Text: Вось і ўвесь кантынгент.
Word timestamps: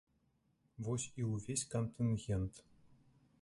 Вось 0.87 1.05
і 1.23 1.27
ўвесь 1.33 1.67
кантынгент. 1.75 2.53